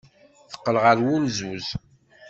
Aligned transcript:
Teqqel 0.51 0.75
ɣer 0.83 0.97
wulzuz. 1.05 1.67